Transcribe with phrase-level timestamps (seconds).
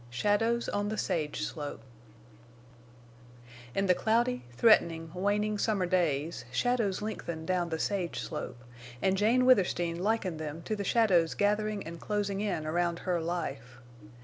[0.09, 1.79] SHADOWS ON THE SAGE SLOPE
[3.75, 8.63] In the cloudy, threatening, waning summer days shadows lengthened down the sage slope,
[8.99, 13.77] and Jane Withersteen likened them to the shadows gathering and closing in around her life.